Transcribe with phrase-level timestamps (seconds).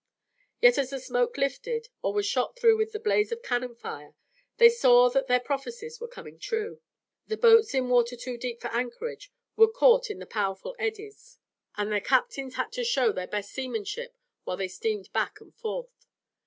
[0.61, 4.15] Yet as the smoke lifted or was shot through with the blaze of cannon fire
[4.57, 6.81] they saw that their prophecies were coming true.
[7.27, 11.37] The boats in water too deep for anchorage were caught in the powerful eddies
[11.77, 16.07] and their captains had to show their best seamanship while they steamed back and forth.